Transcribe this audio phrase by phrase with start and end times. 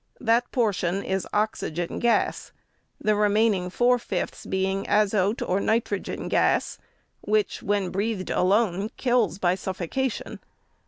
[0.19, 2.51] That portion is oxygen gas;
[2.99, 6.79] the remaining four fifths being azote or nitrogen gas,
[7.19, 10.39] which, when breathed alone, kills by suffocation.